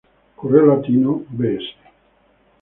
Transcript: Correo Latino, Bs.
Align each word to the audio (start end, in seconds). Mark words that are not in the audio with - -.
Correo 0.35 0.65
Latino, 0.65 1.23
Bs. 1.29 1.61